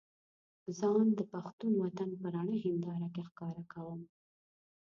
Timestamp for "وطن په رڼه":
1.83-2.55